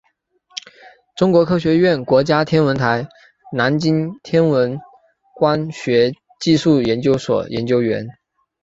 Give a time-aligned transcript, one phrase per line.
[1.15, 3.07] 中国科学院国家天文台
[3.53, 4.79] 南京天文
[5.35, 8.07] 光学技术研究所研究员。